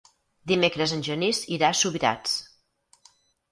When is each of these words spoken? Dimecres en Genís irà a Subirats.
Dimecres 0.51 0.93
en 0.95 1.03
Genís 1.09 1.43
irà 1.59 1.69
a 1.75 1.79
Subirats. 1.83 2.35